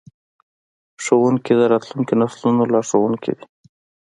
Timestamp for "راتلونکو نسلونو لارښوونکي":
1.73-3.31